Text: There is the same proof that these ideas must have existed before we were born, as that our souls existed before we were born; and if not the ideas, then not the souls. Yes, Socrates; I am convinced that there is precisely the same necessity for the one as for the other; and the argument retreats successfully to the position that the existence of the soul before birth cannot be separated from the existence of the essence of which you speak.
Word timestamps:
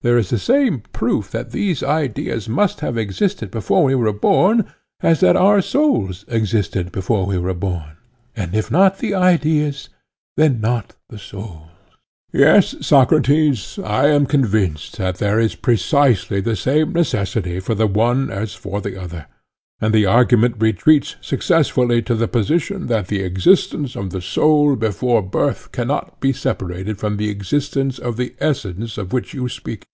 There 0.00 0.16
is 0.16 0.30
the 0.30 0.38
same 0.38 0.82
proof 0.92 1.32
that 1.32 1.50
these 1.50 1.82
ideas 1.82 2.48
must 2.48 2.78
have 2.82 2.96
existed 2.96 3.50
before 3.50 3.82
we 3.82 3.96
were 3.96 4.12
born, 4.12 4.66
as 5.00 5.18
that 5.18 5.34
our 5.34 5.60
souls 5.60 6.24
existed 6.28 6.92
before 6.92 7.26
we 7.26 7.36
were 7.36 7.52
born; 7.52 7.96
and 8.36 8.54
if 8.54 8.70
not 8.70 8.98
the 8.98 9.12
ideas, 9.14 9.88
then 10.36 10.60
not 10.60 10.94
the 11.08 11.18
souls. 11.18 11.66
Yes, 12.32 12.76
Socrates; 12.80 13.76
I 13.84 14.06
am 14.10 14.26
convinced 14.26 14.98
that 14.98 15.16
there 15.16 15.40
is 15.40 15.56
precisely 15.56 16.40
the 16.40 16.54
same 16.54 16.92
necessity 16.92 17.58
for 17.58 17.74
the 17.74 17.88
one 17.88 18.30
as 18.30 18.54
for 18.54 18.80
the 18.80 18.96
other; 19.00 19.26
and 19.80 19.94
the 19.94 20.06
argument 20.06 20.56
retreats 20.58 21.14
successfully 21.20 22.02
to 22.02 22.16
the 22.16 22.26
position 22.26 22.88
that 22.88 23.06
the 23.06 23.20
existence 23.22 23.94
of 23.94 24.10
the 24.10 24.20
soul 24.20 24.74
before 24.74 25.22
birth 25.22 25.70
cannot 25.70 26.18
be 26.18 26.32
separated 26.32 26.98
from 26.98 27.16
the 27.16 27.28
existence 27.30 27.96
of 28.00 28.16
the 28.16 28.34
essence 28.40 28.98
of 28.98 29.12
which 29.12 29.32
you 29.34 29.48
speak. 29.48 29.84